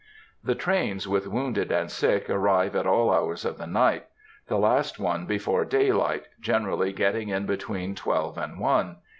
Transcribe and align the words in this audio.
The 0.43 0.55
trains 0.55 1.07
with 1.07 1.27
wounded 1.27 1.71
and 1.71 1.91
sick 1.91 2.27
arrive 2.27 2.75
at 2.75 2.87
all 2.87 3.13
hours 3.13 3.45
of 3.45 3.59
the 3.59 3.67
night; 3.67 4.07
the 4.47 4.57
last 4.57 4.97
one 4.97 5.27
before 5.27 5.63
daylight, 5.63 6.25
generally 6.39 6.91
getting 6.91 7.29
in 7.29 7.45
between 7.45 7.93
twelve 7.93 8.35
and 8.35 8.57
one. 8.59 8.95